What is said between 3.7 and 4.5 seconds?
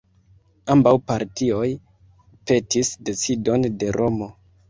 de Romo.